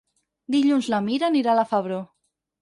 [0.55, 2.01] Dilluns na Mira anirà a la Febró.